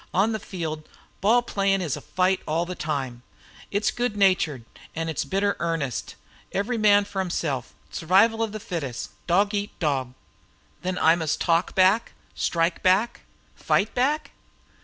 [0.15, 0.89] On the field
[1.21, 3.21] ball playing is a fight all the time.
[3.69, 6.15] It's good natured and it's bitter earnest.
[6.51, 7.75] Every man for himself!
[7.91, 9.11] Survival of the fittest!
[9.27, 10.15] Dog eat dog!"
[10.81, 13.19] "Then I must talk back, strike back,
[13.55, 14.31] fight back?"